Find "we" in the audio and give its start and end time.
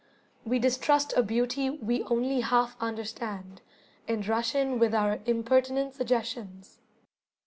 0.43-0.57, 1.69-2.01